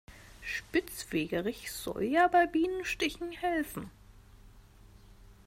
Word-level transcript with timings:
Spitzwegerich 0.41 1.71
soll 1.71 2.01
ja 2.05 2.27
bei 2.27 2.47
Bienenstichen 2.47 3.31
helfen. 3.33 3.91